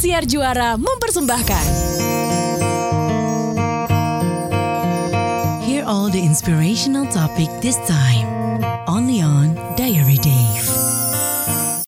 [0.00, 1.66] Siar Juara mempersembahkan.
[5.60, 8.24] Hear all the inspirational topic this time.
[8.88, 10.64] Only on Diary Dave.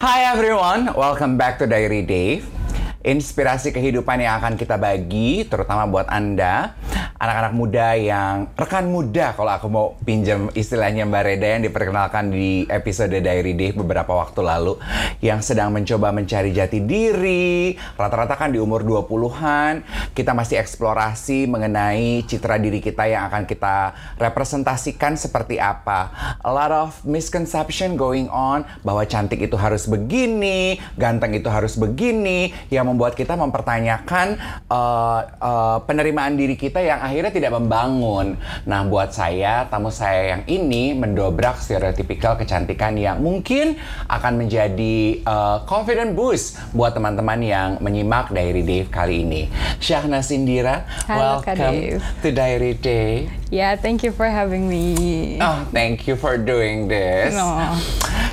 [0.05, 2.45] Hi everyone, welcome back to Diary Dave.
[3.01, 6.77] Inspirasi kehidupan yang akan kita bagi, terutama buat Anda,
[7.23, 12.67] anak-anak muda yang rekan muda kalau aku mau pinjam istilahnya Mbak Reda yang diperkenalkan di
[12.67, 14.75] episode Diary Dave beberapa waktu lalu
[15.23, 19.87] yang sedang mencoba mencari jati diri, rata-rata kan di umur 20-an,
[20.19, 26.11] kita masih eksplorasi mengenai citra diri kita yang akan kita representasikan seperti apa.
[26.43, 32.51] A lot of misconception going on bahwa cantik itu harus begini, ganteng itu harus begini,
[32.67, 38.41] yang membuat kita mempertanyakan uh, uh, penerimaan diri kita yang akhirnya tidak membangun.
[38.65, 43.77] Nah, buat saya, tamu saya yang ini mendobrak stereotipikal kecantikan yang mungkin
[44.09, 49.53] akan menjadi uh, confident boost buat teman-teman yang menyimak Diary Dave kali ini.
[49.77, 53.29] Syahna Sindira, Halo, welcome to Diary Dave.
[53.53, 55.37] Yeah, thank you for having me.
[55.37, 57.37] Oh, thank you for doing this.
[57.37, 57.77] No.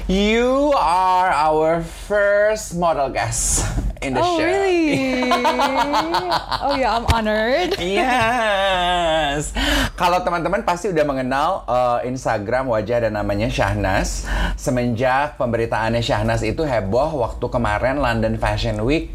[0.07, 3.67] You are our first model guest
[4.02, 4.45] in the Oh, show.
[4.45, 4.95] really?
[6.66, 7.75] oh yeah, I'm honored.
[7.80, 9.52] Yes.
[9.95, 14.23] Kalau teman-teman pasti udah mengenal uh, Instagram wajah dan namanya Syahnas.
[14.56, 19.11] Semenjak pemberitaannya Syahnas itu heboh waktu kemarin London Fashion Week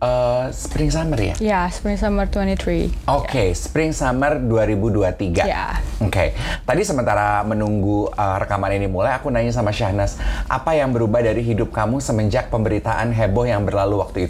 [0.00, 1.34] uh, Spring Summer ya?
[1.40, 3.08] Yeah, Spring Summer 23.
[3.08, 5.44] Oke, Spring Summer 2023.
[5.44, 5.80] Ya.
[5.96, 6.36] Oke,
[6.68, 11.40] tadi sementara menunggu uh, rekaman ini mulai, aku nanya sama Syahnas, apa yang berubah dari
[11.40, 14.25] hidup kamu semenjak pemberitaan heboh yang berlalu waktu itu?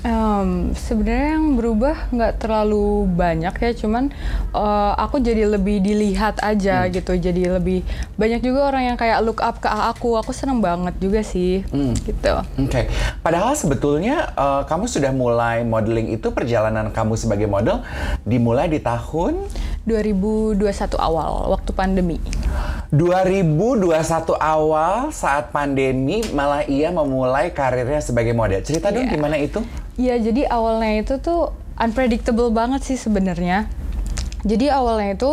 [0.00, 4.08] Um, Sebenarnya yang berubah nggak terlalu banyak ya, cuman
[4.56, 6.92] uh, aku jadi lebih dilihat aja Hmm.
[6.96, 7.12] gitu.
[7.20, 7.84] Jadi lebih
[8.16, 10.16] banyak juga orang yang kayak look up ke aku.
[10.16, 11.92] Aku seneng banget juga sih, Hmm.
[12.00, 12.32] gitu.
[12.64, 12.88] Oke,
[13.20, 17.84] padahal sebetulnya uh, kamu sudah mulai modeling itu perjalanan kamu sebagai model
[18.24, 19.36] dimulai di tahun
[19.84, 20.64] 2021
[20.96, 22.16] awal waktu pandemi.
[22.90, 28.66] 2021 awal saat pandemi malah ia memulai karirnya sebagai model.
[28.66, 29.14] Cerita dong Iya.
[29.14, 29.62] gimana itu?
[29.94, 33.70] Iya, jadi awalnya itu tuh unpredictable banget sih sebenarnya.
[34.42, 35.30] Jadi awalnya itu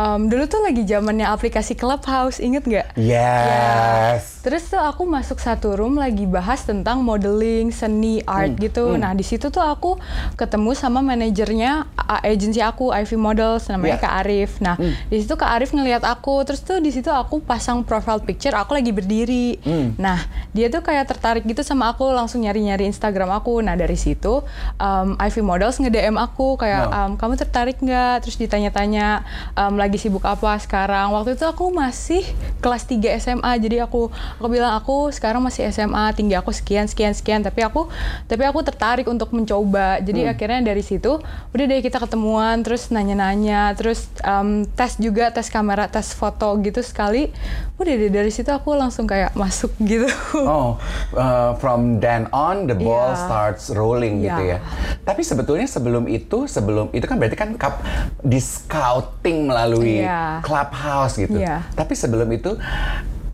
[0.00, 2.96] um, dulu tuh lagi zamannya aplikasi Clubhouse, inget nggak?
[2.96, 4.33] Yes.
[4.44, 8.92] Terus tuh aku masuk satu room lagi bahas tentang modeling, seni, art gitu.
[9.00, 9.96] Nah di situ tuh aku
[10.36, 11.88] ketemu sama manajernya
[12.20, 14.02] agensi aku, Ivy Models, namanya Yeah.
[14.04, 14.50] Kak Arif.
[14.60, 14.76] Nah
[15.08, 18.76] di situ Kak Arif ngelihat aku, terus tuh di situ aku pasang profile picture, aku
[18.76, 19.56] lagi berdiri.
[19.96, 20.20] Nah
[20.52, 23.64] dia tuh kayak tertarik gitu sama aku, langsung nyari-nyari Instagram aku.
[23.64, 24.44] Nah dari situ
[24.76, 26.92] um, Ivy Models nge-DM aku kayak Wow.
[26.92, 28.26] um, kamu tertarik nggak?
[28.26, 29.24] Terus ditanya-tanya
[29.56, 31.14] um, lagi sibuk apa sekarang.
[31.14, 32.20] Waktu itu aku masih
[32.60, 37.14] kelas 3 SMA, jadi aku aku bilang aku sekarang masih SMA, tinggi aku sekian sekian
[37.14, 37.86] sekian, tapi aku
[38.26, 39.98] tapi aku tertarik untuk mencoba.
[40.00, 41.18] Jadi akhirnya dari situ
[41.50, 46.82] udah deh kita ketemuan, terus nanya-nanya, terus um, tes juga tes kamera, tes foto gitu
[46.82, 47.30] sekali.
[47.78, 50.06] Udah deh dari situ aku langsung kayak masuk gitu.
[50.44, 50.76] Oh,
[51.16, 53.24] uh, from then on the ball Iya.
[53.26, 54.58] starts rolling gitu ya.
[54.58, 54.58] Iya.
[55.02, 57.80] Tapi sebetulnya sebelum itu, sebelum itu kan berarti kan cup
[58.20, 60.44] di scouting melalui Iya.
[60.44, 61.40] clubhouse gitu.
[61.40, 61.64] Iya.
[61.72, 62.54] Tapi sebelum itu,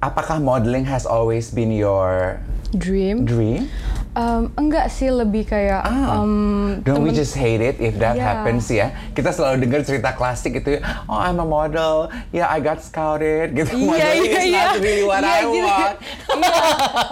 [0.00, 2.40] apakah modeling has always been your
[2.72, 3.24] Dream.
[3.28, 3.68] dream?
[4.10, 6.18] Um, enggak sih lebih kayak Ah.
[6.18, 8.24] um, Don't we just hate it if that Iya.
[8.24, 8.90] happens ya?
[9.10, 10.80] Kita selalu dengar cerita klasik gitu ya.
[11.04, 12.10] Oh, I'm a model.
[12.28, 13.70] Yeah, I got scouted gitu.
[13.70, 14.62] Iya Modeling iya is iya.
[14.64, 15.62] not really what Iya, I gitu.
[15.62, 15.96] want.
[16.40, 16.62] Iya.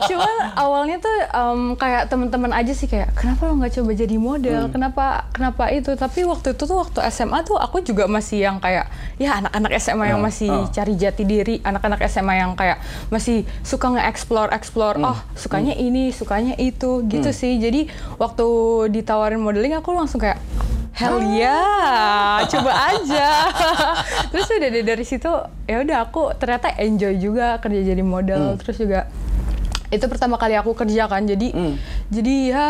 [0.09, 4.63] Cuman awalnya tuh em, kayak teman-teman aja sih kayak kenapa lo nggak coba jadi model?
[4.65, 4.73] Hmm.
[4.73, 5.91] Kenapa kenapa itu?
[5.93, 10.05] Tapi waktu itu tuh waktu SMA tuh aku juga masih yang kayak ya anak-anak SMA
[10.09, 10.67] yang Oh, masih oh.
[10.69, 14.99] cari jati diri, anak-anak SMA yang kayak masih suka nge-explore explore.
[14.99, 15.15] Hmm.
[15.15, 17.61] Oh, sukanya ini, sukanya itu gitu sih.
[17.61, 18.47] Jadi waktu
[18.93, 20.41] ditawarin modeling aku langsung kayak
[20.99, 21.63] Hell ya,
[22.51, 23.55] coba aja.
[24.35, 25.31] Terus udah deh dari situ
[25.71, 28.59] ya udah aku ternyata enjoy juga kerja jadi model.
[28.59, 29.07] Terus juga
[29.95, 31.23] itu pertama kali aku kerja kan.
[31.23, 31.55] Jadi
[32.11, 32.67] jadi ya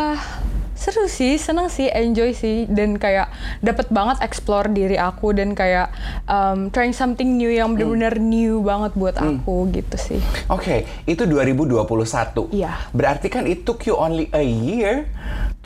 [0.79, 3.27] seru sih, seneng sih, enjoy sih dan kayak
[3.59, 5.91] dapat banget explore diri aku dan kayak
[6.31, 10.21] um, trying something new yang benar-benar new banget buat aku gitu sih.
[10.47, 12.55] Oke, itu 2021.
[12.55, 12.73] Iya.
[12.95, 15.11] Berarti kan it took you only a year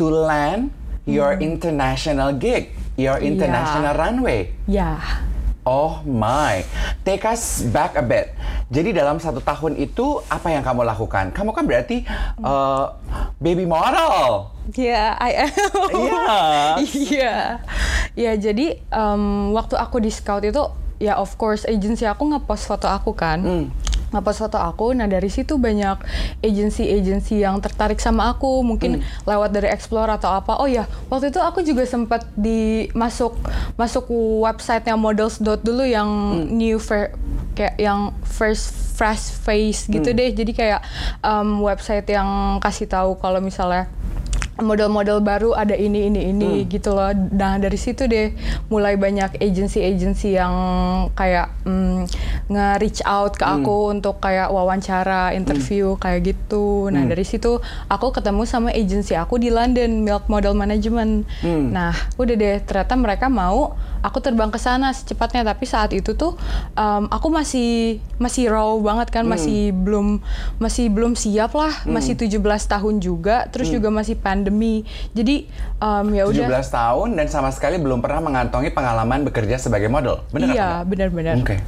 [0.01, 0.73] to land
[1.05, 3.29] your international gig, your Iya.
[3.29, 4.49] international runway.
[4.65, 4.97] Ya.
[5.63, 6.67] Oh my,
[7.07, 8.35] take us back a bit.
[8.67, 11.31] Jadi dalam satu tahun itu apa yang kamu lakukan?
[11.31, 12.03] Kamu kan berarti
[12.43, 12.99] uh,
[13.39, 14.51] baby model.
[14.75, 15.53] Ya, I am.
[15.95, 16.23] Iya.
[17.15, 17.37] Iya.
[18.19, 20.67] Ya, jadi em, waktu aku di scout itu
[20.99, 23.71] ya of course agency aku ngepost foto aku kan.
[24.13, 24.93] Ngepost foto aku.
[24.93, 25.99] Nah dari situ banyak
[26.45, 30.61] agensi-agensi yang tertarik sama aku, mungkin lewat dari explore atau apa.
[30.61, 33.35] Oh ya, waktu itu aku juga sempat di masuk
[33.81, 34.07] masuk
[34.45, 36.09] websitenya models dot dulu yang
[36.53, 37.17] new fair
[37.57, 40.31] kayak yang first fresh face gitu deh.
[40.31, 40.85] Jadi kayak
[41.25, 43.89] um, website yang kasih tahu kalau misalnya
[44.63, 47.13] model-model baru ada ini ini ini gitu loh.
[47.13, 48.33] Nah dari situ deh
[48.71, 50.55] mulai banyak agency-agency yang
[51.13, 52.07] kayak mm,
[52.49, 56.89] nge-reach out ke aku untuk kayak wawancara, interview kayak gitu.
[56.89, 57.59] Nah dari situ
[57.91, 61.27] aku ketemu sama agency aku di London, Milk Model Management.
[61.45, 66.35] Nah udah deh ternyata mereka mau aku terbang ke sana secepatnya tapi saat itu tuh
[66.75, 70.19] um, aku masih masih raw banget kan masih belum
[70.59, 71.73] masih belum siap lah.
[71.87, 74.83] Masih 17 tahun juga terus juga masih pandemi.
[75.15, 75.47] Jadi
[75.79, 80.21] um, ya 17 udah tahun dan sama sekali belum pernah mengantongi pengalaman bekerja sebagai model.
[80.35, 81.63] Benar iya benar-benar Oke.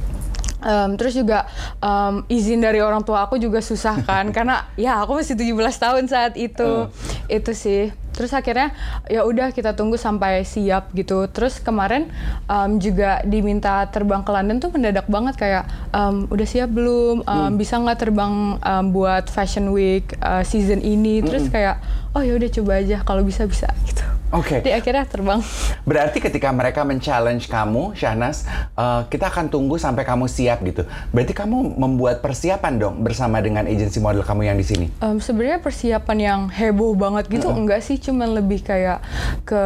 [0.65, 1.45] Um, terus juga
[1.77, 6.03] um, izin dari orang tua aku juga susah kan karena ya aku masih 17 tahun
[6.11, 6.89] saat itu.
[7.31, 8.71] Itu sih terus akhirnya
[9.11, 11.27] ya udah kita tunggu sampai siap gitu.
[11.27, 12.07] Terus kemarin
[12.47, 15.35] um, juga diminta terbang ke London tuh mendadak banget.
[15.35, 17.27] Kayak um, udah siap belum?
[17.27, 21.19] Um, bisa nggak terbang um, buat Fashion Week uh, season ini?
[21.19, 21.83] Terus kayak
[22.15, 24.04] oh ya udah coba aja kalau bisa bisa gitu
[24.35, 24.59] Oke.
[24.59, 25.39] Jadi akhirnya terbang
[25.87, 28.43] Berarti ketika mereka men-challenge kamu, Syahnas,
[28.75, 30.83] eh, kita akan tunggu sampai kamu siap gitu.
[31.15, 34.85] Berarti kamu membuat persiapan dong bersama dengan agensi model kamu yang di sini.
[34.99, 38.99] Um, sebenarnya persiapan yang heboh banget gitu enggak sih cuman lebih kayak
[39.47, 39.63] ke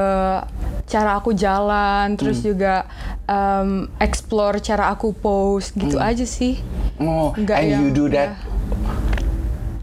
[0.85, 2.85] cara aku jalan terus juga
[3.25, 6.61] um, explore cara aku pose gitu aja sih
[6.99, 8.35] Oh, Nggak and you yang- do that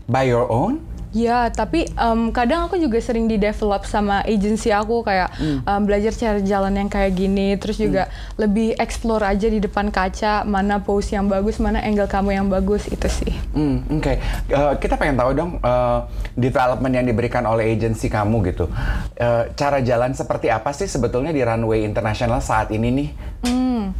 [0.06, 0.85] by your own?
[1.16, 5.32] Ya tapi um, kadang aku juga sering di develop sama agency aku kayak
[5.64, 10.44] um, belajar cara jalan yang kayak gini terus juga lebih explore aja di depan kaca
[10.44, 14.14] mana pose yang bagus mana angle kamu yang bagus itu sih Hmm, oke.
[14.52, 15.98] Eh, kita pengen tahu dong eh,
[16.36, 18.68] development yang diberikan oleh agensi kamu gitu.
[19.16, 23.08] Eh, cara jalan seperti apa sih sebetulnya di runway internasional saat ini nih?
[23.48, 23.96] Hmm.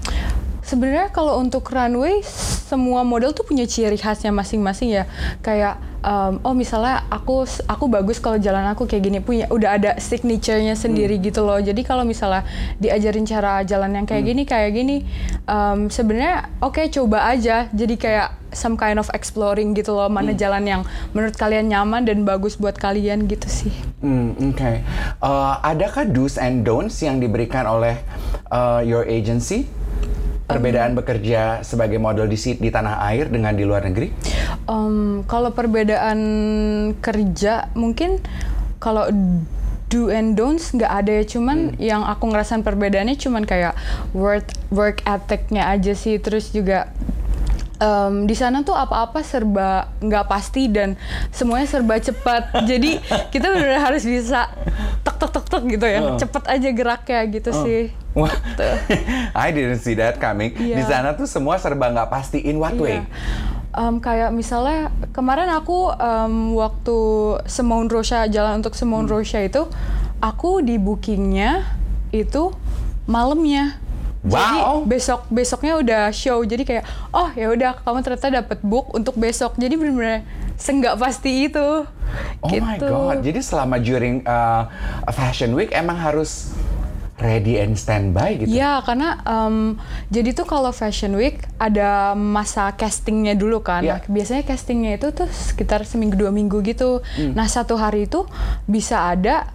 [0.61, 2.21] Sebenarnya kalau untuk runway
[2.69, 5.09] semua model tuh punya ciri khasnya masing-masing ya.
[5.41, 9.91] Kayak um, oh misalnya aku aku bagus kalau jalan aku kayak gini punya udah ada
[9.99, 11.59] signaturenya sendiri gitu loh.
[11.59, 12.47] Jadi kalau misalnya
[12.79, 14.97] diajarin cara jalan yang kayak gini kayak gini
[15.51, 17.67] um, sebenarnya oke coba aja.
[17.75, 20.83] Jadi kayak some kind of exploring gitu loh mana jalan yang
[21.13, 23.75] menurut kalian nyaman dan bagus buat kalian gitu sih.
[24.01, 24.73] Hmm, oke.
[25.21, 28.01] Eh, adakah do's and don'ts yang diberikan oleh
[28.49, 29.69] eh, your agency?
[30.47, 34.15] Perbedaan bekerja sebagai model di di tanah air dengan di luar negeri?
[34.71, 36.19] Um, kalau perbedaan
[37.03, 38.23] kerja mungkin
[38.79, 39.11] kalau
[39.91, 41.25] do and don'ts nggak ada ya.
[41.27, 43.75] Cuman yang aku ngerasain perbedaannya cuman kayak
[44.15, 46.19] work work ethicnya aja sih.
[46.19, 46.91] Terus juga
[47.79, 50.99] em, di sana tuh apa-apa serba nggak pasti dan
[51.31, 52.55] semuanya serba cepat.
[52.71, 52.99] Jadi
[53.31, 54.51] kita benar harus bisa
[55.17, 56.17] tek tek tek tek gitu ya Oh.
[56.17, 57.83] cepet aja geraknya gitu sih
[58.13, 58.33] Wah,
[59.37, 60.53] I didn't see that coming.
[60.53, 60.87] Di Iya.
[60.87, 62.41] sana tuh semua serba nggak pasti.
[62.41, 62.97] In what way?
[62.97, 63.05] Iya.
[63.79, 66.97] Em, kayak misalnya kemarin aku em, waktu
[67.45, 69.13] Simone Rocha jalan untuk Simone Hmm.
[69.13, 69.69] Rocha itu
[70.19, 71.61] aku di bookingnya
[72.09, 72.57] itu
[73.05, 73.77] malamnya.
[74.27, 74.83] Jadi Wow.
[74.83, 76.43] besok besoknya udah show.
[76.43, 79.55] Jadi kayak oh ya udah kamu ternyata dapat book untuk besok.
[79.55, 81.87] Jadi benar-benar senggak pasti itu.
[82.41, 82.87] Oh my Gitu.
[82.87, 83.23] god.
[83.23, 84.67] Jadi selama during uh,
[85.09, 86.51] fashion week emang harus
[87.17, 88.53] ready and standby gitu.
[88.53, 93.81] Iya, karena em, jadi tuh kalau Fashion Week ada masa castingnya dulu kan.
[93.81, 93.97] Iya.
[93.97, 97.01] Nah, biasanya castingnya itu tuh sekitar seminggu dua minggu gitu.
[97.17, 97.33] Hmm.
[97.33, 98.29] Nah satu hari itu
[98.69, 99.49] bisa ada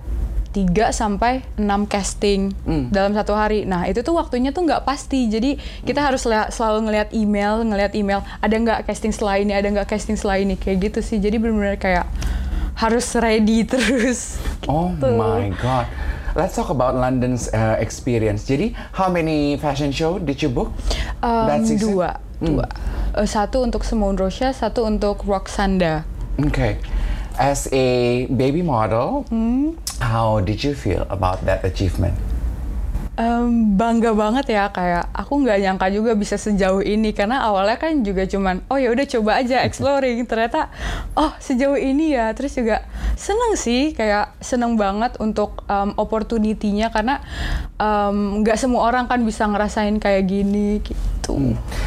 [0.51, 2.91] 3 sampai 6 casting Hmm.
[2.91, 3.63] dalam satu hari.
[3.63, 5.27] Nah itu tuh waktunya tuh nggak pasti.
[5.27, 6.07] Jadi kita Hmm.
[6.11, 8.19] harus selalu ngelihat email, ngelihat email.
[8.37, 11.17] Ada nggak casting setelah ini, ada nggak casting setelah ini kayak gitu sih.
[11.17, 12.05] Jadi benar-benar kayak
[12.75, 14.37] harus ready terus.
[14.65, 15.07] Oh gitu.
[15.13, 15.87] my god.
[16.31, 18.47] Let's talk about London's uh, experience.
[18.47, 20.71] Jadi, how many fashion show did you book?
[21.19, 21.91] Um, that season?
[21.91, 22.71] dua, dua.
[23.11, 26.07] Eh, satu untuk Simone Rocha, satu untuk Roxanda.
[26.39, 26.79] Okay.
[27.35, 27.83] As a
[28.31, 29.75] baby model, Hmm.
[30.01, 32.17] How did you feel about that achievement?
[33.21, 38.01] Em, bangga banget ya kayak aku nggak nyangka juga bisa sejauh ini karena awalnya kan
[38.01, 40.71] juga cuman oh ya udah coba aja exploring ternyata
[41.13, 42.87] oh sejauh ini ya terus juga
[43.19, 47.21] seneng sih kayak seneng banget untuk em, opportunity-nya karena
[48.41, 51.20] nggak semua orang kan bisa ngerasain kayak gini gitu.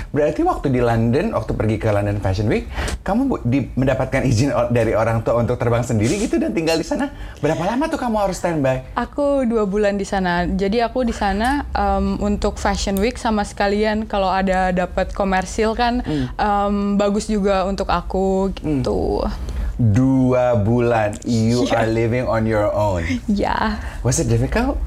[0.09, 4.93] Berarti waktu di London, waktu pergi ke London Fashion Week, kamu di- mendapatkan izin dari
[4.93, 7.11] orang tua untuk terbang sendiri gitu dan tinggal di sana.
[7.39, 8.87] Berapa lama tuh kamu harus standby?
[8.95, 10.47] Aku dua bulan di sana.
[10.47, 16.01] Jadi aku di sana em, untuk Fashion Week sama sekalian kalau ada dapat komersil kan
[16.33, 19.27] em, bagus juga untuk aku gitu.
[19.75, 21.19] Dua bulan.
[21.21, 21.75] You Iya.
[21.77, 23.03] are living on your own.
[23.27, 24.79] Ya, Was it difficult?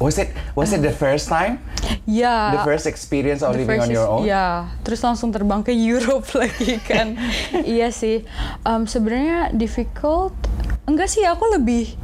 [0.00, 1.60] Was it was it the first time?
[2.04, 2.54] Ya.
[2.54, 4.22] The first experience of The living on your own?
[4.22, 7.16] Ya, terus langsung terbang ke Europe lagi kan.
[7.66, 8.22] iya sih.
[8.62, 10.32] Em, Sebenarnya difficult.
[10.84, 11.94] Enggak sih, aku lebih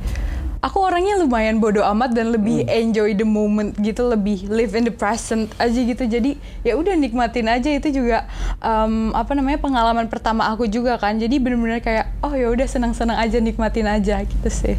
[0.56, 2.90] aku orangnya lumayan bodoh amat dan lebih Hmm.
[2.90, 6.02] enjoy the moment gitu, lebih live in the present aja gitu.
[6.02, 8.26] Jadi ya udah nikmatin aja itu juga
[8.58, 11.14] em, apa namanya pengalaman pertama aku juga kan.
[11.14, 14.74] Jadi bener-bener kayak oh ya udah senang-senang aja nikmatin aja gitu sih.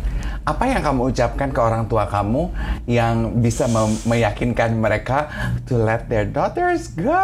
[0.48, 2.48] Apa yang kamu ucapkan ke orang tua kamu
[2.88, 3.68] yang bisa
[4.08, 5.28] meyakinkan mereka
[5.68, 7.20] to let their daughters go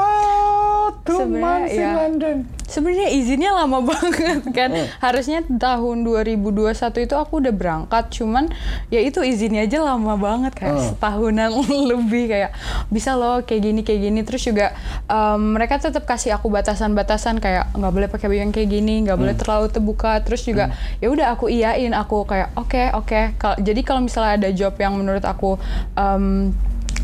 [1.07, 1.91] two Sebenarnya, months in ya.
[1.95, 2.35] London?
[2.63, 4.69] Sebenarnya izinnya lama banget kan.
[4.99, 8.49] Harusnya tahun 2021 itu aku udah berangkat, cuman
[8.89, 11.53] ya itu izinnya aja lama banget kayak setahunan
[11.91, 12.51] lebih kayak
[12.89, 14.19] bisa loh kayak gini kayak gini.
[14.25, 14.73] Terus juga
[15.07, 19.19] em, mereka tetap kasih aku batasan-batasan kayak nggak boleh pakai baju yang kayak gini, nggak
[19.19, 20.19] boleh terlalu terbuka.
[20.23, 23.12] Terus juga ya udah aku iyain, aku kayak oke oke.
[23.35, 25.55] Kal- Jadi kalau misalnya ada job yang menurut aku
[25.93, 26.49] em,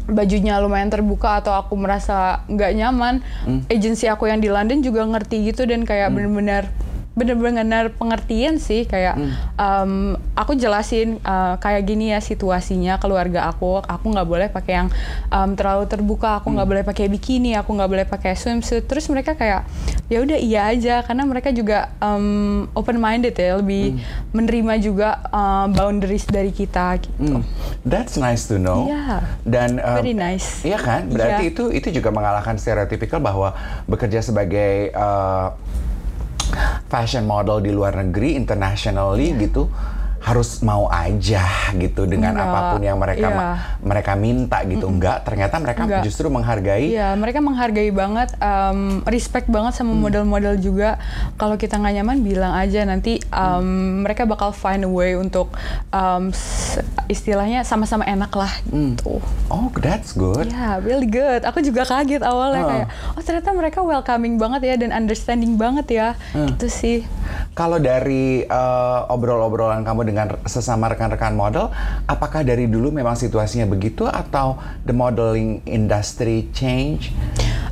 [0.06, 3.22] bajunya lumayan terbuka atau aku merasa nggak nyaman,
[3.70, 6.66] agensi aku yang di London juga ngerti gitu dan kayak bener-bener
[7.14, 9.20] bener-bener pengertian sih kayak
[9.56, 9.92] em,
[10.34, 14.90] aku jelasin eh, kayak gini ya situasinya keluarga aku aku nggak boleh pakai yang
[15.28, 19.36] em, terlalu terbuka aku nggak boleh pakai bikini aku nggak boleh pakai swimsuit terus mereka
[19.36, 19.68] kayak
[20.08, 21.92] ya udah iya aja karena mereka juga
[22.74, 24.00] open minded ya lebih
[24.32, 27.44] menerima juga eh, boundaries dari kita gitu Hmm,
[27.84, 28.88] That's nice to know.
[28.88, 29.22] Iya.
[29.44, 30.64] Dan um, Very nice.
[30.64, 31.12] Iya kan?
[31.12, 31.52] Berarti Iya.
[31.52, 33.52] itu itu juga mengalahkan stereotipikal bahwa
[33.86, 35.52] bekerja sebagai uh,
[36.90, 39.42] fashion model di luar negeri internationally Iya.
[39.48, 39.64] gitu
[40.20, 43.36] harus mau aja gitu dengan Enggak, apa pun yang mereka iya.
[43.36, 44.86] ma- mereka minta gitu.
[44.86, 46.04] Enggak, ternyata mereka Enggak.
[46.04, 51.00] justru menghargai Iya, mereka menghargai banget, em, respect banget sama model-model juga.
[51.36, 53.66] Kalau kita nggak nyaman, bilang aja nanti em,
[54.04, 55.56] mereka bakal find a way untuk
[56.30, 59.24] s- istilahnya sama-sama enak lah gitu.
[59.48, 60.50] Oh, that's good.
[60.50, 61.42] Ya, really good.
[61.42, 62.72] Aku juga kaget awalnya Heeh.
[62.86, 66.08] kayak, oh ternyata mereka welcoming banget ya dan understanding banget ya.
[66.36, 67.08] Itu sih.
[67.54, 71.70] Kalau dari uh, obrolan-obrolan kamu dengan sesama rekan-rekan model,
[72.10, 74.58] apakah dari dulu memang situasinya begitu atau
[74.90, 77.14] the modeling industry change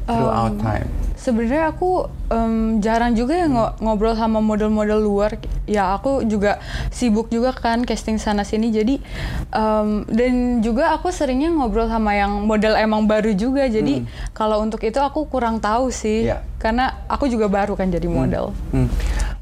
[0.05, 0.85] throughout time?
[1.27, 5.35] Sebenarnya aku em, jarang juga ya ngo- ngobrol sama model-model luar.
[5.67, 8.71] Ya aku juga sibuk juga kan casting sana sini.
[8.71, 9.03] Jadi
[9.51, 13.67] em, dan juga aku seringnya ngobrol sama yang model emang baru juga.
[13.67, 16.31] Jadi kalau untuk itu aku kurang tahu sih.
[16.31, 16.47] Iya.
[16.57, 18.55] Karena aku juga baru kan jadi model.
[18.71, 18.87] Hmm.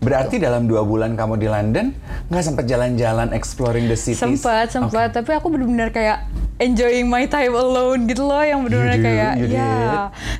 [0.01, 1.93] Berarti dalam dua bulan kamu di London
[2.27, 4.19] nggak sempat jalan-jalan exploring the cities?
[4.19, 5.13] Sempat, sempat.
[5.13, 6.27] Tapi aku benar-benar kayak
[6.59, 9.47] enjoying my time alone gitu loh, yang benar-benar kayak ya.
[9.47, 9.55] did.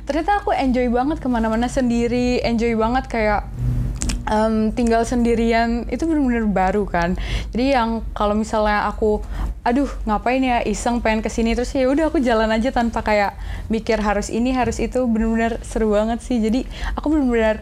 [0.04, 3.44] Ternyata aku enjoy banget ke mana-mana sendiri, enjoy banget kayak
[4.24, 7.12] em, tinggal sendirian itu benar-benar baru kan.
[7.52, 9.20] Jadi yang kalau misalnya aku,
[9.60, 13.36] aduh ngapain ya iseng pengen ke sini terus ya udah aku jalan aja tanpa kayak
[13.68, 16.40] mikir harus ini harus itu benar-benar seru banget sih.
[16.40, 16.64] Jadi
[16.96, 17.60] aku benar-benar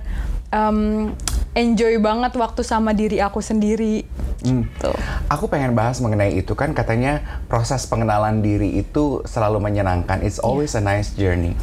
[0.55, 1.11] em,
[1.59, 4.07] enjoy banget waktu sama diri aku sendiri.
[4.45, 4.91] Gitu.
[5.27, 10.23] Aku pengen bahas mengenai itu kan katanya proses pengenalan diri itu selalu menyenangkan.
[10.23, 11.59] It's always a nice journey.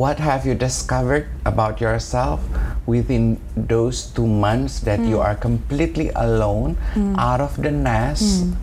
[0.00, 2.40] What have you discovered about yourself
[2.88, 5.28] within those two months that you hmm.
[5.28, 7.12] are completely alone, hmm.
[7.20, 8.56] out of the nest, hmm.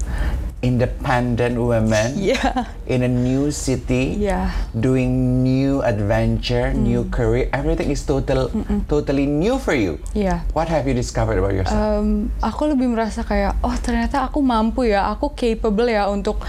[0.66, 2.74] independent woman Yeah.
[2.90, 4.50] in a new city, Yeah.
[4.74, 7.46] doing new adventure, new career.
[7.54, 8.50] Everything is total,
[8.90, 10.02] totally new for you.
[10.18, 10.50] Iya.
[10.58, 11.78] What have you discovered about yourself?
[11.78, 16.42] Em, aku lebih merasa kayak oh ternyata aku mampu ya aku capable ya untuk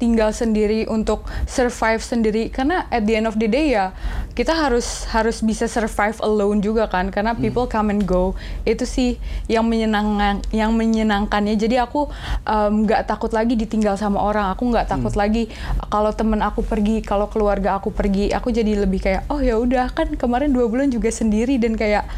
[0.00, 2.48] tinggal sendiri untuk survive sendiri.
[2.48, 3.92] Karena at the end of the day ya
[4.32, 7.12] kita harus harus bisa survive alone juga kan.
[7.12, 8.32] Karena people come and go.
[8.64, 11.60] Itu sih yang menyenangkan yang menyenangkannya.
[11.60, 12.08] Jadi aku
[12.48, 14.48] nggak takut lagi ditinggal sama orang.
[14.56, 15.52] Aku nggak takut lagi
[15.92, 19.92] kalau temen aku pergi kalau keluarga aku pergi aku jadi lebih kayak oh ya udah
[19.92, 21.60] kan kemarin dua bulan juga sendiri.
[21.60, 22.08] Dan kayak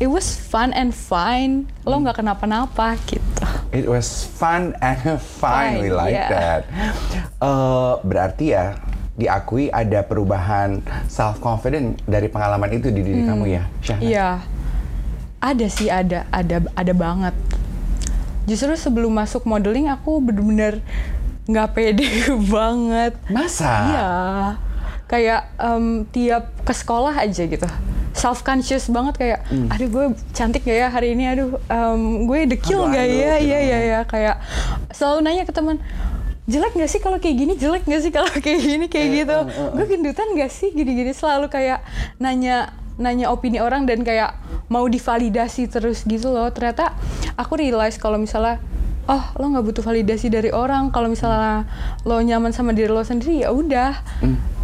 [0.00, 1.68] it was fun and fine.
[1.84, 3.41] Lo nggak kenapa-napa gitu
[3.72, 5.80] It was fun and fine.
[5.80, 6.28] We like yeah.
[6.28, 6.60] that.
[7.40, 8.76] Eh, berarti ya
[9.16, 14.02] diakui ada perubahan self confident dari pengalaman itu di diri kamu ya, Syahna?
[14.04, 14.28] Iya,
[15.40, 17.34] ada sih ada, ada, ada banget.
[18.44, 20.84] Justru sebelum masuk modeling aku bener-bener
[21.48, 22.08] nggak pede
[22.54, 23.16] banget.
[23.32, 23.72] Masa?
[23.88, 24.10] Iya,
[25.08, 27.68] kayak em, tiap ke sekolah aja gitu
[28.22, 31.26] self conscious banget kayak aduh gue cantik gak ya hari ini?
[31.26, 33.34] Aduh em, gue dekil Aduh, gak aduh, ya?
[33.34, 33.46] gitu.
[33.50, 34.36] iya iya ya kayak
[34.94, 35.82] selalu nanya ke teman
[36.46, 37.52] jelek gak sih kalau kayak gini?
[37.58, 39.36] Jelek gak sih kalau kayak gini kayak gitu?
[39.74, 40.70] gue gendutan gak sih?
[40.70, 41.82] Gini-gini selalu kayak
[42.22, 42.70] nanya
[43.02, 44.38] nanya opini orang dan kayak
[44.70, 46.46] mau divalidasi terus gitu loh.
[46.54, 46.94] Ternyata
[47.34, 48.62] aku realize kalau misalnya
[49.10, 50.94] oh lo nggak butuh validasi dari orang.
[50.94, 51.66] Kalau misalnya
[52.06, 53.98] lo nyaman sama diri lo sendiri ya udah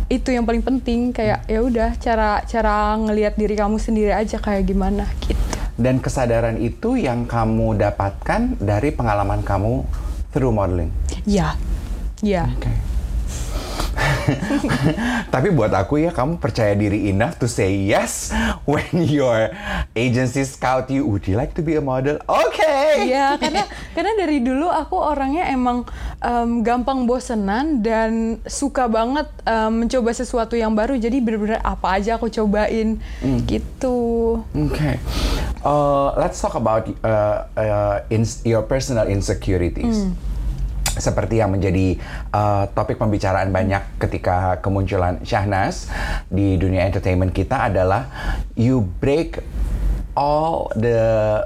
[0.08, 4.64] itu yang paling penting kayak ya udah cara cara ngelihat diri kamu sendiri aja kayak
[4.64, 5.36] gimana gitu
[5.78, 9.86] Dan kesadaran itu yang kamu dapatkan dari pengalaman kamu
[10.32, 10.90] through modeling.
[11.22, 11.54] ya
[12.18, 12.72] ya Oke.
[15.34, 18.32] Tapi buat aku ya kamu percaya diri enough to say yes
[18.68, 19.52] when your
[19.96, 21.06] agency scout you.
[21.08, 22.20] Would you like to be a model?
[22.28, 23.08] Oke.
[23.08, 23.64] Iya, karena
[23.96, 25.88] karena dari dulu aku orangnya emang
[26.20, 30.96] em, gampang bosenan dan suka banget em, mencoba sesuatu yang baru.
[30.98, 33.00] Jadi bener-bener apa aja aku cobain
[33.48, 34.40] gitu.
[34.52, 35.00] Okay.
[35.64, 37.96] Uh, let's talk about uh, uh,
[38.44, 40.06] your personal insecurities.
[40.96, 42.00] Seperti yang menjadi
[42.32, 45.92] uh, topik pembicaraan banyak ketika kemunculan Syahnas
[46.32, 48.08] di dunia entertainment kita adalah
[48.56, 49.44] you break
[50.16, 51.44] all the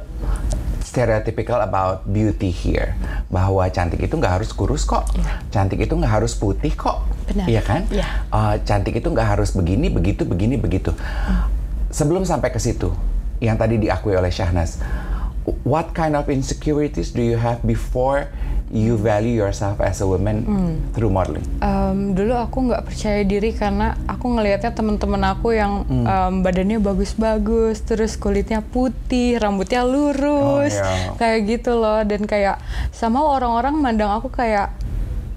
[0.92, 2.92] stereotypical about beauty here.
[3.32, 5.08] Bahwa cantik itu nggak harus kurus kok.
[5.48, 7.08] Cantik itu nggak harus putih kok.
[7.32, 7.46] Benar.
[7.48, 7.88] iya kan?
[7.88, 8.06] Iya.
[8.28, 10.92] Uh, cantik itu nggak harus begini begitu begini begitu.
[11.88, 12.92] Sebelum sampai ke situ
[13.40, 14.78] yang tadi diakui oleh Syahnas
[15.62, 18.30] what kind of insecurities do you have before
[18.72, 20.40] you value yourself as a woman
[20.96, 26.40] through modeling Em, dulu aku nggak percaya diri karena aku ngelihatnya teman-teman aku yang em,
[26.40, 31.12] badannya bagus-bagus, terus kulitnya putih, rambutnya lurus, Oh, iya.
[31.14, 32.00] kayak gitu loh.
[32.00, 34.72] Dan kayak sama orang-orang mandang aku kayak,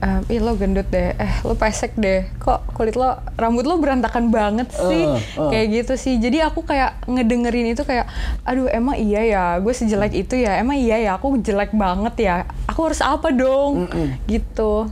[0.02, 4.32] em, ih lo gendut deh, eh lo pesek deh, kok kulit lo, rambut lo berantakan
[4.32, 5.50] banget sih, Eh, eh.
[5.52, 6.20] kayak gitu sih.
[6.20, 8.08] Jadi aku kayak ngedengerin itu kayak,
[8.44, 12.36] aduh emang iya ya, gue sejelek itu ya, emang iya ya, aku jelek banget ya,
[12.68, 13.88] aku harus apa dong,
[14.28, 14.90] gitu.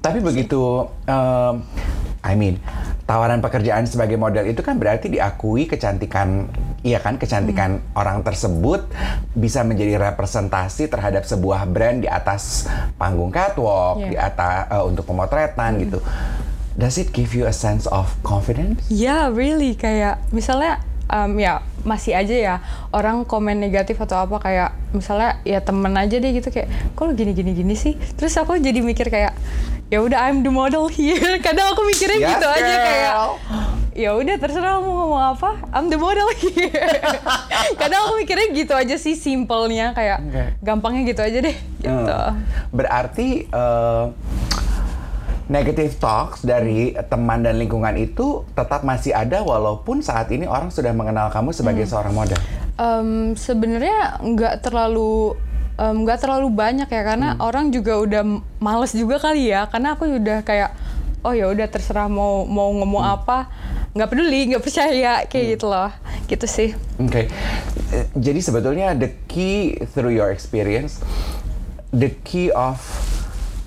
[0.00, 1.54] Tapi begitu, um,
[2.24, 2.56] I mean,
[3.04, 6.48] tawaran pekerjaan sebagai model itu kan berarti diakui kecantikan,
[6.84, 8.84] iya kan, kecantikan orang tersebut
[9.32, 14.08] bisa menjadi representasi terhadap sebuah brand di atas panggung catwalk, Iya.
[14.12, 15.98] di atas uh, untuk pemotretan gitu.
[16.76, 18.84] Does it give you a sense of confidence?
[18.92, 22.54] Ya, really kayak misalnya em, ya masih aja ya
[22.90, 27.12] orang komen negatif atau apa kayak misalnya ya temen aja deh gitu kayak kok lo
[27.12, 29.36] gini gini gini sih terus aku jadi mikir kayak
[29.86, 33.30] ya udah I'm the model here kadang aku mikirnya Yes, gitu aja kayak girl.
[33.94, 36.98] ya udah terserah mau ngomong apa I'm the model here
[37.80, 40.44] kadang aku mikirnya gitu aja sih simpelnya kayak Oke.
[40.60, 42.40] gampangnya gitu aja deh gitu Hmm.
[42.72, 44.08] Berarti uh,
[45.54, 50.90] negative talks dari teman dan lingkungan itu tetap masih ada walaupun saat ini orang sudah
[50.90, 52.38] mengenal kamu sebagai seorang model.
[52.74, 55.38] Em, sebenarnya nggak terlalu
[55.74, 58.22] nggak terlalu banyak ya karena orang juga udah
[58.58, 59.70] males juga kali ya.
[59.70, 60.74] Karena aku udah kayak
[61.22, 63.46] oh ya udah terserah mau mau ngomong apa.
[63.94, 65.94] Nggak peduli nggak percaya kayak gitu loh.
[66.26, 66.74] Gitu sih.
[66.98, 67.30] Oke,
[67.94, 70.98] Eh, jadi sebetulnya the key through your experience,
[71.94, 72.82] the key of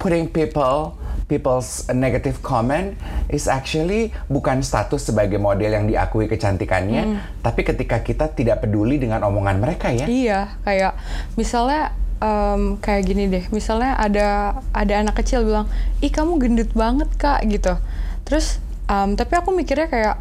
[0.03, 2.95] putting people people's negative comment
[3.27, 9.21] is actually bukan status sebagai model yang diakui kecantikannya, tapi ketika kita tidak peduli dengan
[9.27, 10.07] omongan mereka ya.
[10.07, 10.95] Iya, kayak
[11.35, 11.91] misalnya
[12.23, 15.67] em, kayak gini deh, misalnya ada ada anak kecil bilang,
[15.99, 17.75] ih kamu gendut banget kak gitu.
[18.23, 20.15] Terus em, tapi aku mikirnya kayak,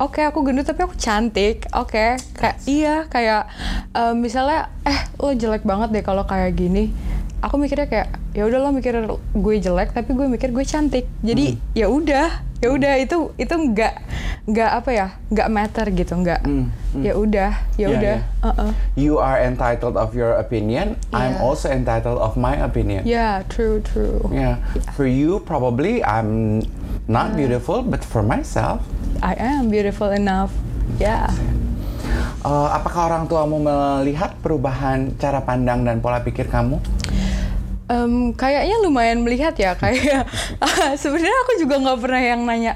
[0.00, 3.52] oke aku gendut tapi aku cantik, oke kayak iya kayak
[3.92, 6.88] em, misalnya eh lo jelek banget deh kalau kayak gini.
[7.46, 9.06] Aku mikirnya kayak ya udah lo mikir
[9.38, 11.06] gue jelek tapi gue mikir gue cantik.
[11.22, 13.94] Jadi ya udah, ya udah itu itu nggak
[14.50, 16.42] nggak apa ya nggak matter gitu nggak
[17.02, 18.42] ya udah ya udah iya.
[18.42, 18.70] Uh-uh.
[18.98, 20.98] You are entitled of your opinion.
[21.14, 21.46] I'm Yeah.
[21.46, 23.06] also entitled of my opinion.
[23.06, 24.26] Yeah, true, true.
[24.34, 24.58] Yeah.
[24.98, 26.62] For you, probably I'm
[27.06, 28.82] not beautiful, but for myself,
[29.22, 30.50] I am beautiful enough.
[30.98, 31.30] Yeah.
[32.46, 36.78] uh, apakah orang tuamu melihat perubahan cara pandang dan pola pikir kamu?
[37.86, 40.26] Em, kayaknya lumayan melihat ya kayak
[41.02, 42.74] sebenarnya aku juga nggak pernah yang nanya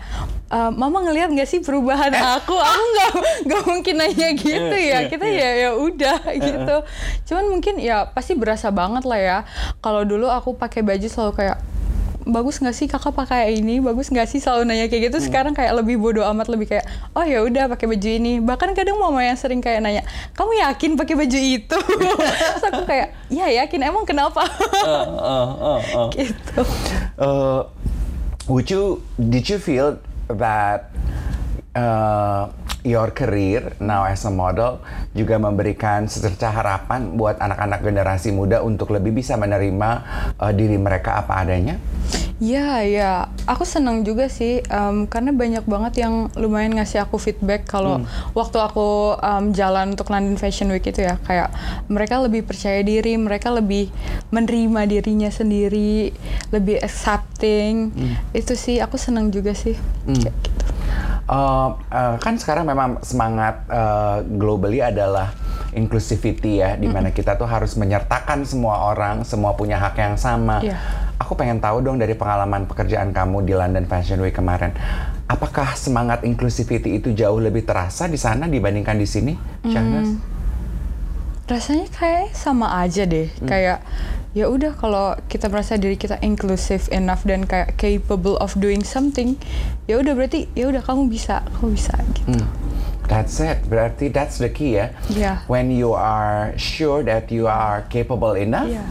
[0.50, 2.54] "Eh, Mama ngelihat nggak sih perubahan aku?
[2.54, 3.10] Aku nggak
[3.46, 5.06] nggak mungkin nanya gitu ya.
[5.06, 6.76] Kita ya ya udah gitu.
[7.26, 9.38] Cuman mungkin ya pasti berasa banget lah ya.
[9.78, 11.58] Kalau dulu aku pakai baju selalu kayak
[12.26, 13.80] bagus nggak sih kakak pakai ini?
[13.80, 15.18] Bagus nggak sih selalu nanya kayak gitu?
[15.22, 16.84] Sekarang kayak lebih bodoh amat lebih kayak
[17.16, 18.40] oh ya udah pakai baju ini.
[18.40, 20.02] Bahkan kadang mama yang sering kayak nanya
[20.36, 21.78] kamu yakin pakai baju itu?
[22.52, 23.80] Terus aku kayak ya yakin.
[23.86, 24.44] Emang kenapa?
[26.16, 26.62] Gitu.
[27.16, 27.64] Uh,
[28.48, 29.96] would you did you feel
[30.28, 30.90] that
[31.76, 34.80] uh, your career now as a model
[35.12, 39.90] juga memberikan secerca harapan buat anak-anak generasi muda untuk lebih bisa menerima
[40.40, 41.76] uh, diri mereka apa adanya?
[42.40, 47.68] Ya, ya, aku senang juga sih em, karena banyak banget yang lumayan ngasih aku feedback
[47.68, 48.00] kalau
[48.32, 51.52] waktu aku em, jalan untuk London Fashion Week itu ya kayak
[51.92, 53.92] mereka lebih percaya diri, mereka lebih
[54.32, 56.16] menerima dirinya sendiri,
[56.48, 57.92] lebih accepting.
[58.32, 59.76] Itu sih aku senang juga sih.
[60.08, 60.69] Kayak gitu.
[61.30, 65.30] Uh, uh, kan sekarang memang semangat uh, globally adalah
[65.70, 70.58] inclusivity ya, di mana kita tuh harus menyertakan semua orang, semua punya hak yang sama.
[70.58, 70.74] Iya.
[71.22, 74.74] Aku pengen tahu dong dari pengalaman pekerjaan kamu di London Fashion Week kemarin,
[75.30, 80.18] apakah semangat inclusivity itu jauh lebih terasa di sana dibandingkan di sini, Syahnas?
[81.50, 83.82] rasanya kayak sama aja deh kayak
[84.30, 89.34] ya udah kalau kita merasa diri kita inclusive enough dan kayak capable of doing something
[89.84, 92.46] ya udah berarti ya udah kamu bisa kamu bisa gitu Hmm.
[93.10, 93.66] That's it.
[93.66, 94.94] Berarti that's the key ya.
[95.10, 95.42] Yeah.
[95.50, 98.86] When you are sure that you are capable enough, Yeah.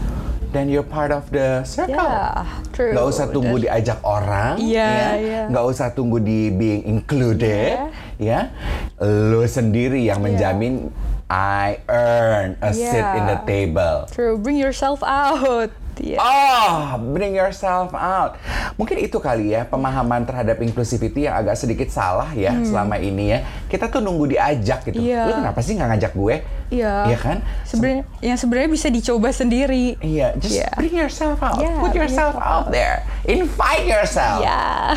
[0.52, 1.96] then you're part of the circle.
[1.96, 2.44] ya
[2.76, 5.10] true Nggak usah tunggu diajak orang, Iya, ya.
[5.16, 5.42] iya.
[5.48, 7.80] Nggak usah tunggu di being included,
[8.20, 8.52] ya.
[9.00, 10.92] Lo sendiri yang menjamin
[11.30, 14.10] I earn a seat in the table.
[14.10, 18.40] true bring yourself out ya Oh, bring yourself out.
[18.80, 23.40] Mungkin itu kali ya pemahaman terhadap inclusivity yang agak sedikit salah ya selama ini ya.
[23.68, 25.00] Kita tuh nunggu diajak gitu.
[25.04, 25.12] Hmm.
[25.12, 25.28] Iya.
[25.28, 26.36] Lu kenapa sih nggak ngajak gue?
[26.72, 26.94] Iya.
[27.12, 27.38] Iya kan?
[27.68, 30.70] sebenarnya yang sebenarnya bisa dicoba sendiri Iya, just Iya.
[30.80, 31.60] bring yourself out.
[31.60, 33.04] Yeah, Put yourself yourself out there.
[33.28, 34.40] Invite yourself.
[34.40, 34.96] ya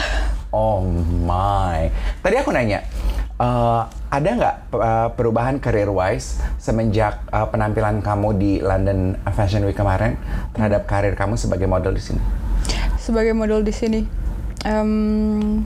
[0.53, 0.85] Oh
[1.25, 1.88] my.
[2.21, 2.85] Tadi aku nanya,
[3.40, 9.72] eh, ada nggak eh, perubahan career wise semenjak eh, penampilan kamu di London Fashion Week
[9.72, 10.20] kemarin
[10.53, 12.20] terhadap karir kamu sebagai model di sini?
[12.94, 14.01] sebagai model di sini
[14.62, 15.59] em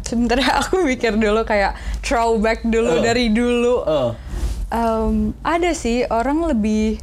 [0.00, 3.02] sebentar ya aku mikir dulu kayak throwback dulu Eh.
[3.02, 4.10] dari dulu Eh.
[4.72, 6.96] Em, ada sih orang lebih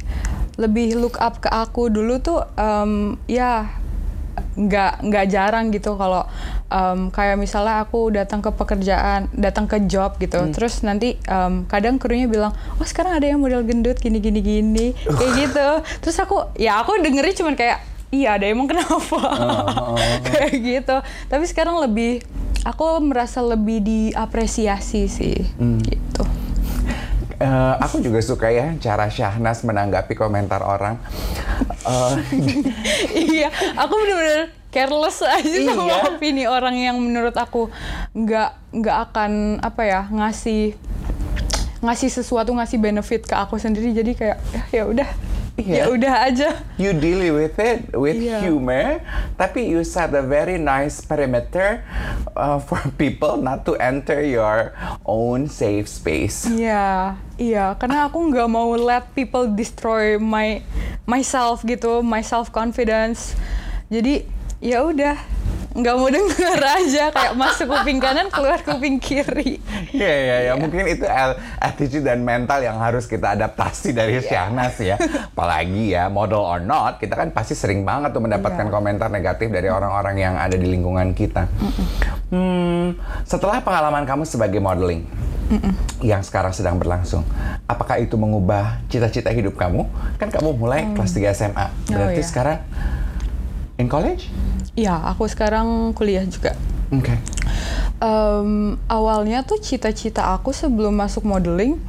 [0.58, 3.78] lebih look up ke aku dulu tuh em, ya
[4.60, 6.28] nggak nggak jarang gitu kalau
[6.68, 10.36] em, kayak misalnya aku datang ke pekerjaan datang ke job gitu.
[10.52, 14.86] Terus nanti em, kadang krunya bilang oh sekarang ada yang model gendut gini gini gini.
[15.08, 15.68] Kayak gitu.
[16.04, 17.78] Terus aku ya aku dengernya cuman kayak
[18.12, 19.20] iya ada emang kenapa?
[20.28, 20.96] Kayak gitu.
[21.30, 22.20] Tapi sekarang lebih
[22.64, 25.36] aku merasa lebih diapresiasi sih
[25.80, 26.24] gitu
[27.40, 31.00] Eh, aku juga suka ya cara Syahnas menanggapi komentar orang.
[31.88, 32.14] Eh,
[33.16, 35.96] iya, aku bener-bener careless aja sama Iya.
[36.12, 37.72] opini orang yang menurut aku
[38.12, 40.76] nggak nggak akan apa ya ngasih
[41.80, 45.08] ngasih sesuatu ngasih benefit ke aku sendiri jadi kayak ya ya udah
[45.60, 45.84] Iya.
[45.84, 48.40] ya udah aja you deal with it with Iya.
[48.42, 49.04] humor,
[49.36, 51.84] tapi you set a very nice perimeter
[52.32, 54.72] uh, for people not to enter your
[55.04, 56.48] own safe space.
[56.48, 60.64] Iya, iya, karena aku nggak mau let people destroy my
[61.04, 63.36] myself gitu, my self confidence.
[63.88, 64.24] Jadi
[64.60, 65.16] ya udah,
[65.70, 69.62] nggak mau denger aja kayak masuk kuping kanan keluar kuping kiri.
[69.90, 71.06] Iya iya ya, mungkin itu
[71.56, 74.26] attitude dan mental yang harus kita adaptasi dari Iya.
[74.26, 74.96] Syahnas ya.
[75.30, 78.72] Apalagi ya model or not, kita kan pasti sering banget tuh mendapatkan Iya.
[78.72, 81.46] komentar negatif dari orang-orang yang ada di lingkungan kita.
[82.28, 85.06] Hmm, setelah pengalaman kamu sebagai modeling
[86.00, 87.26] yang sekarang sedang berlangsung,
[87.64, 89.82] apakah itu mengubah cita-cita hidup kamu?
[90.14, 92.26] Kan kamu mulai kelas 3 SMA, Oh, berarti iya.
[92.26, 92.58] sekarang
[93.80, 94.28] in college?
[94.76, 96.54] Iya, aku sekarang kuliah juga.
[96.92, 97.16] Oke.
[98.00, 101.80] Em, awalnya tuh cita-cita aku sebelum masuk modeling,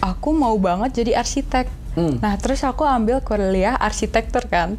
[0.00, 1.68] aku mau banget jadi arsitek.
[1.94, 4.74] Nah, terus aku ambil kuliah arsitektur kan.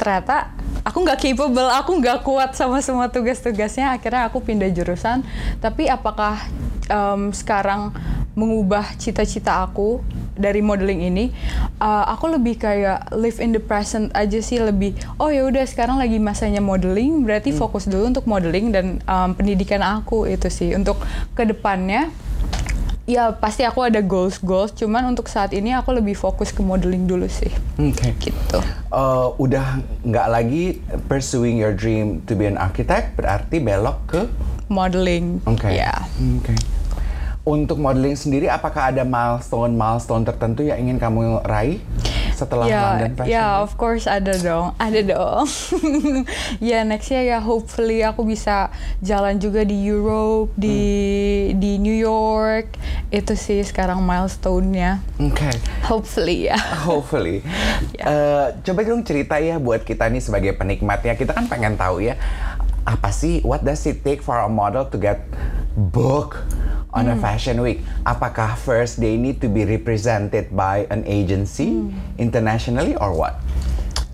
[0.00, 0.48] Ternyata
[0.80, 3.92] aku nggak capable, aku nggak kuat sama semua tugas-tugasnya.
[3.92, 5.20] Akhirnya aku pindah jurusan.
[5.60, 6.40] Tapi apakah
[6.88, 7.92] em, sekarang
[8.34, 10.02] mengubah cita-cita aku
[10.34, 11.24] dari modeling ini?
[11.78, 14.94] Uh, aku lebih kayak live in the present aja sih lebih.
[15.22, 19.80] Oh ya udah sekarang lagi masanya modeling, berarti fokus dulu untuk modeling dan em, pendidikan
[19.80, 20.74] aku itu sih.
[20.74, 20.98] Untuk
[21.38, 22.10] ke depannya
[23.04, 27.04] ya pasti aku ada goals goals cuman untuk saat ini aku lebih fokus ke modeling
[27.04, 28.16] dulu sih Oke.
[28.16, 30.78] gitu Eh, udah nggak lagi
[31.10, 34.20] pursuing your dream to be an architect, berarti belok ke
[34.70, 35.74] modeling Oke.
[35.74, 35.90] ya
[36.38, 36.54] Oke.
[37.44, 41.76] Untuk modeling sendiri, apakah ada milestone milestone tertentu yang ingin kamu raih
[42.34, 43.62] setelah ya London Fashion ya Week?
[43.62, 45.46] of course ada dong ada dong
[46.58, 51.60] ya nextnya ya hopefully aku bisa jalan juga di Europe di Hmm.
[51.60, 52.74] di New York
[53.08, 55.46] itu sih sekarang milestone-nya Oke.
[55.84, 57.38] hopefully ya Hopefully.
[57.94, 58.04] Ya.
[58.04, 61.14] Eh, coba dong cerita ya buat kita nih sebagai penikmatnya.
[61.14, 62.18] Kita kan pengen tahu ya
[62.84, 63.40] apa sih?
[63.44, 65.24] What does it take for a model to get
[65.74, 66.40] book
[66.92, 67.82] on a fashion week?
[68.04, 71.80] Apakah first they need to be represented by an agency
[72.20, 73.40] internationally or what?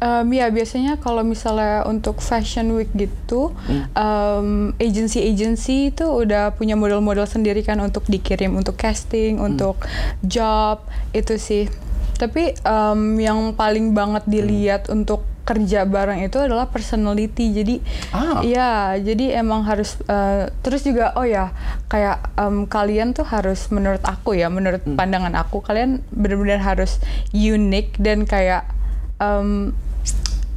[0.00, 3.52] Um, ya biasanya kalau misalnya untuk fashion week gitu,
[3.92, 9.76] um, agency-agency itu udah punya model-model sendiri kan untuk dikirim untuk casting, untuk
[10.24, 10.80] job
[11.12, 11.68] itu sih.
[12.16, 15.20] Tapi um, yang paling banget dilihat untuk
[15.50, 17.50] kerja bareng itu adalah personality.
[17.50, 17.82] Jadi
[18.14, 18.38] Ah.
[18.46, 21.50] ya, jadi emang harus uh, terus juga oh ya
[21.90, 27.02] kayak um, kalian tuh harus menurut aku ya, menurut pandangan aku kalian benar-benar harus
[27.34, 28.70] unik dan kayak
[29.18, 29.74] um,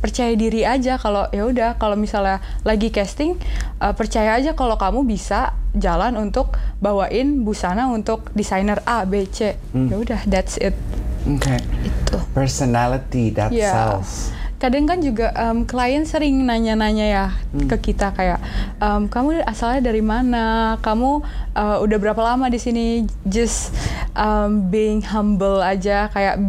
[0.04, 3.40] percaya diri aja kalau ya udah kalau misalnya lagi casting
[3.80, 9.56] uh, percaya aja kalau kamu bisa jalan untuk bawain busana untuk desainer A B C
[9.74, 10.76] ya udah that's it
[11.24, 11.56] Okay.
[11.88, 14.36] itu Personality that ya sells.
[14.64, 17.26] Kadang kan juga um, klien sering nanya-nanya ya
[17.68, 18.40] ke kita kayak
[18.80, 21.20] um, kamu asalnya dari mana kamu
[21.52, 23.76] uh, udah berapa lama di sini just
[24.16, 26.40] um, being humble aja kayak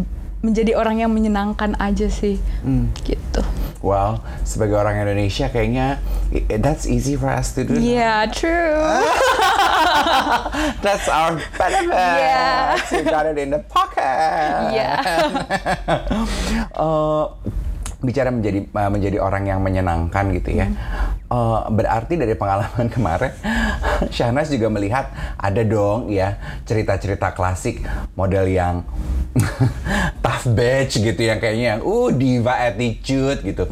[0.47, 2.39] menjadi orang yang menyenangkan aja sih
[3.03, 3.43] gitu
[3.85, 6.01] Well, sebagai orang Indonesia kayaknya
[6.57, 7.77] that's easy for us to do.
[7.77, 8.81] Yeah, true.
[10.81, 11.93] That's our benefit.
[11.93, 12.81] Yeah.
[12.89, 14.01] We got it in the pocket.
[14.73, 15.05] Yeah.
[16.73, 17.25] Eh,
[18.05, 20.69] bicara menjadi eh, menjadi orang yang menyenangkan gitu ya.
[21.25, 23.33] Eh, berarti dari pengalaman kemarin,
[24.13, 26.39] Syahnas juga melihat ada dong ya
[26.69, 27.83] cerita-cerita klasik
[28.15, 28.85] model yang
[30.25, 33.65] tough bitch gitu yang kayaknya yang uh diva attitude gitu.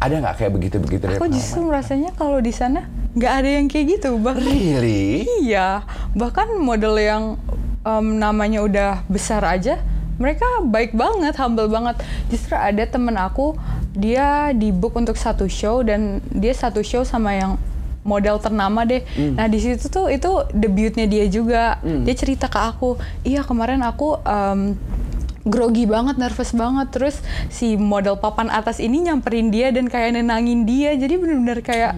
[0.00, 4.16] Ada nggak kayak begitu-begitu Aku justru merasanya kalau di sana nggak ada yang kayak gitu,
[4.22, 5.26] bahkan Really?
[5.42, 5.82] iya,
[6.14, 7.22] bahkan model yang
[7.82, 9.82] em, namanya udah besar aja,
[10.20, 11.98] mereka baik banget, humble banget.
[12.30, 13.56] Justru ada temen aku,
[13.94, 17.52] dia di book untuk satu show dan dia satu show sama yang
[18.00, 19.04] model ternama deh.
[19.36, 21.76] Nah di situ tuh itu debutnya dia juga.
[22.04, 24.74] Dia cerita ke aku, iya kemarin aku em,
[25.44, 26.88] grogi banget, nervous banget.
[26.92, 27.16] Terus
[27.52, 30.96] si model papan atas ini nyamperin dia dan kayak nenangin dia.
[30.96, 31.92] Jadi bener-bener kayak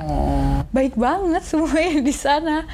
[0.75, 2.67] baik banget semuanya di sana.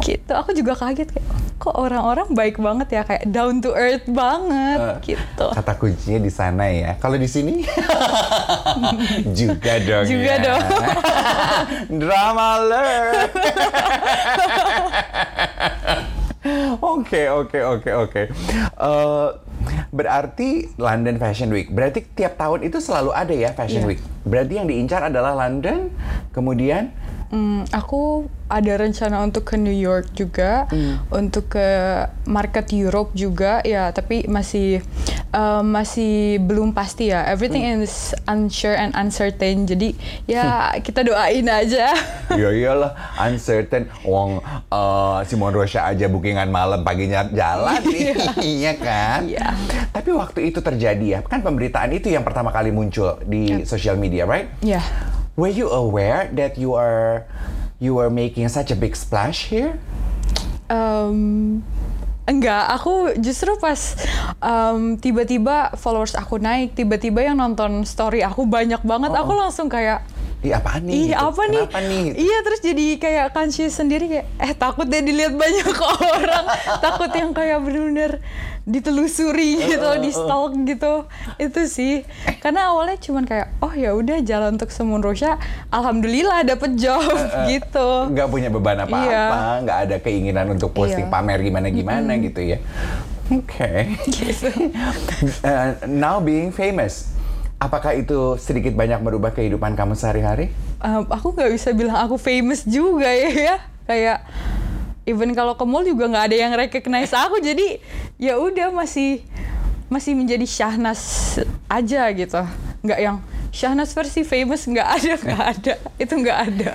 [0.00, 0.32] Gitu.
[0.32, 5.14] Aku juga kaget kayak kok orang-orang baik banget ya kayak down to earth banget Eh,
[5.14, 5.46] gitu.
[5.48, 6.98] Kata kuncinya di sana ya.
[6.98, 7.62] Kalau di sini
[9.38, 10.04] juga dong.
[10.04, 10.42] Juga ya.
[10.42, 10.62] dong.
[12.02, 13.30] Drama alert.
[16.82, 18.22] Oke oke oke oke.
[18.58, 19.28] Eh,
[19.92, 21.70] Berarti London Fashion Week.
[21.70, 23.88] Berarti tiap tahun itu selalu ada ya Fashion Iya.
[23.88, 24.00] Week.
[24.24, 25.92] Berarti yang diincar adalah London,
[26.32, 26.90] kemudian
[27.32, 30.68] Hmm, aku ada rencana untuk ke New York juga,
[31.08, 31.64] untuk ke
[32.28, 33.88] market Europe juga, ya.
[33.88, 34.84] Tapi masih
[35.32, 37.24] eh, masih belum pasti ya.
[37.24, 39.64] Everything is unsure and uncertain.
[39.64, 39.96] Jadi
[40.28, 41.96] ya kita doain aja.
[42.36, 44.36] ya iyalah uncertain wong
[44.68, 48.12] eh, Simon Rocha aja bookingan malam paginya jalan nih
[48.60, 49.52] iya kan Iya.
[49.88, 54.24] tapi waktu itu terjadi ya kan pemberitaan itu yang pertama kali muncul di social media
[54.24, 54.80] right ya.
[55.34, 57.24] Were you aware that you are
[57.78, 59.76] you are making such a big splash here
[60.72, 61.60] Em,
[62.24, 63.76] enggak, aku justru pas
[64.40, 70.00] em, tiba-tiba followers aku naik, tiba-tiba yang nonton story aku banyak banget, aku langsung kayak
[70.42, 70.92] Ih apaan nih?
[70.92, 71.22] Ih gitu?
[71.22, 71.64] apa nih?
[71.70, 72.04] Kenapa nih?
[72.18, 75.70] Iya terus jadi kayak conscious sendiri kayak eh takut deh dilihat banyak
[76.18, 76.44] orang,
[76.82, 78.18] takut yang kayak bener-bener
[78.62, 81.06] ditelusuri gitu, di stalk gitu.
[81.38, 82.06] Itu sih.
[82.38, 87.02] Karena awalnya cuman kayak oh ya udah jalan untuk Semun Rosha, alhamdulillah dapet job
[87.50, 88.12] gitu.
[88.14, 89.24] Nggak punya beban apa-apa, Iya.
[89.66, 91.14] nggak ada keinginan untuk posting Iya.
[91.14, 92.58] pamer gimana-gimana gitu ya.
[93.32, 93.98] Oke.
[94.06, 94.48] Gitu.
[95.42, 97.10] Uh, now being famous,
[97.56, 100.50] apakah itu sedikit banyak merubah kehidupan kamu sehari-hari?
[100.82, 103.56] Um, aku nggak bisa bilang aku famous juga ya, ya.
[103.82, 104.18] kayak
[105.04, 107.82] even kalau ke mall juga nggak ada yang recognize aku jadi
[108.16, 109.22] ya udah masih
[109.88, 111.36] masih menjadi Syahnas
[111.68, 112.40] aja gitu
[112.82, 113.16] nggak yang
[113.52, 116.70] Syahnas versi famous nggak ada nggak ada itu nggak ada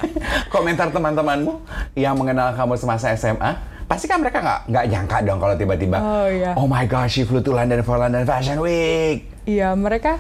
[0.48, 1.58] Komentar teman-temanmu
[1.98, 3.58] yang mengenal kamu semasa SMA,
[3.90, 6.54] pasti kan mereka nggak nggak nyangka dong kalau tiba-tiba, Oh, iya.
[6.54, 9.26] oh my gosh, she flew to London for London Fashion Week.
[9.48, 10.20] Iya mereka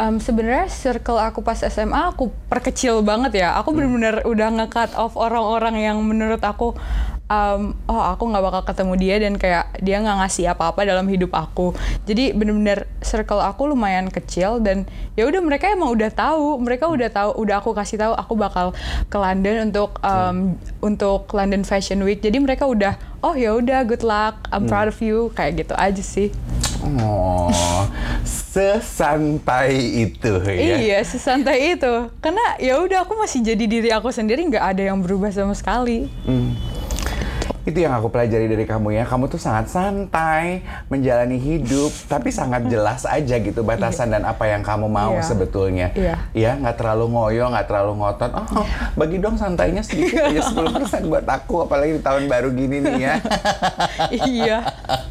[0.00, 3.54] um, sebenarnya circle aku pas SMA aku perkecil banget ya.
[3.60, 6.72] Aku bener-bener udah nge-cut off orang-orang yang menurut aku
[7.32, 11.32] um, oh aku nggak bakal ketemu dia dan kayak dia nggak ngasih apa-apa dalam hidup
[11.32, 11.72] aku.
[12.04, 14.84] Jadi bener-bener circle aku lumayan kecil dan
[15.16, 16.60] ya udah mereka emang udah tahu.
[16.60, 18.76] Mereka udah tahu, udah aku kasih tahu aku bakal
[19.08, 22.20] ke London untuk um, untuk London Fashion Week.
[22.20, 26.02] Jadi mereka udah oh ya udah good luck, I'm proud of you kayak gitu aja
[26.02, 26.34] sih.
[26.82, 27.86] Oh,
[28.26, 30.82] sesantai itu ya.
[30.82, 32.10] Iya, sesantai itu.
[32.18, 36.10] Karena ya udah aku masih jadi diri aku sendiri, nggak ada yang berubah sama sekali.
[37.62, 39.04] Itu yang aku pelajari dari kamu ya.
[39.04, 44.60] Kamu tuh sangat santai menjalani hidup, tapi sangat jelas aja gitu batasan dan apa yang
[44.60, 45.22] kamu mau Iya.
[45.22, 45.86] sebetulnya.
[45.94, 46.14] Iya.
[46.34, 48.30] Ya, nggak terlalu ngoyo, nggak terlalu ngotot.
[48.34, 52.94] Oh, bagi dong santainya sedikit aja 10% buat aku, apalagi di tahun baru gini nih
[52.98, 53.14] ya.
[54.26, 54.58] iya.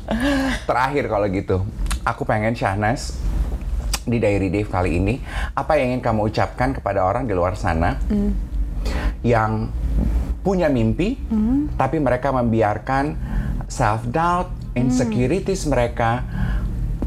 [0.68, 1.58] Terakhir kalau gitu,
[2.04, 3.16] aku pengen Syahnas
[4.02, 7.96] di Diary Dave kali ini, apa yang ingin kamu ucapkan kepada orang di luar sana
[9.22, 9.70] yang
[10.42, 11.16] punya mimpi,
[11.78, 13.16] tapi mereka membiarkan
[13.70, 16.26] self doubt, insecurities mereka,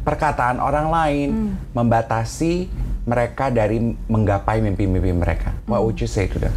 [0.04, 1.28] perkataan orang lain
[1.74, 2.68] membatasi
[3.04, 5.52] mereka dari menggapai mimpi-mimpi mereka.
[5.68, 6.54] What would you say to them?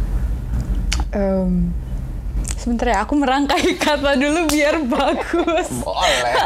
[1.12, 1.72] Em,
[2.56, 5.68] sebentar ya, aku merangkai kata dulu biar bagus.
[5.84, 6.34] Boleh.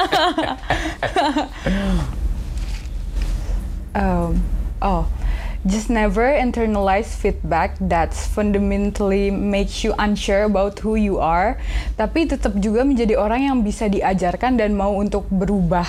[3.92, 4.40] Um,
[4.80, 5.04] oh,
[5.62, 11.54] just never internalize feedback that's fundamentally makes you unsure about who you are,
[11.94, 15.86] tapi tetap juga menjadi orang yang bisa diajarkan dan mau untuk berubah.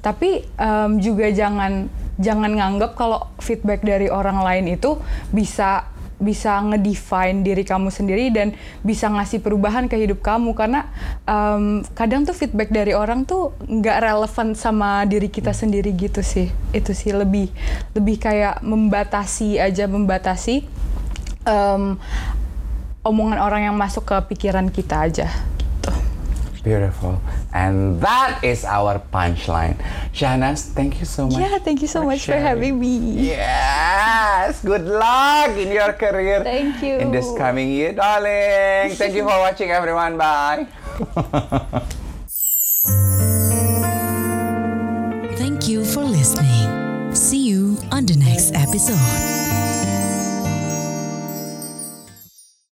[0.00, 4.98] Tapi um, juga jangan jangan nganggap kalau feedback dari orang lain itu
[5.30, 5.86] bisa
[6.18, 10.90] bisa ngedefine diri kamu sendiri dan bisa ngasih perubahan ke hidup kamu karena
[11.24, 16.50] um, kadang tuh feedback dari orang tuh nggak relevan sama diri kita sendiri gitu sih
[16.74, 17.48] itu sih lebih
[17.94, 20.66] lebih kayak membatasi aja membatasi
[21.46, 21.96] um,
[23.06, 25.28] omongan orang yang masuk ke pikiran kita aja.
[26.68, 27.16] Beautiful.
[27.56, 29.80] And that is our punchline.
[30.12, 31.40] Shahnas, thank you so much.
[31.40, 33.32] Yeah, thank you so much for having me.
[33.32, 36.44] Yes, good luck in your career.
[36.44, 37.00] Thank you.
[37.00, 38.92] In this coming year, darling.
[39.00, 40.20] Thank you for watching, everyone.
[40.20, 40.68] Bye.
[45.40, 46.68] Thank you for listening.
[47.16, 49.57] See you on the next episode.